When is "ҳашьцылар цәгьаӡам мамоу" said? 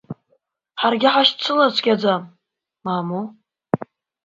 1.13-3.25